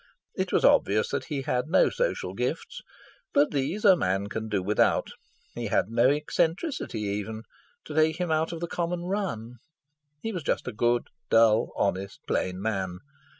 [0.33, 2.81] It was obvious that he had no social gifts,
[3.35, 5.11] but these a man can do without;
[5.53, 7.43] he had no eccentricity even,
[7.85, 9.57] to take him out of the common run;
[10.23, 12.97] he was just a good, dull, honest, plain man.